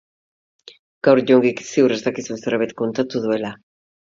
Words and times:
Gaur 1.09 1.21
jongik 1.31 1.61
ziur 1.73 1.95
ez 1.99 2.01
dakizun 2.07 2.43
zerbait 2.47 2.77
kontatu 2.83 3.25
duela. 3.27 3.57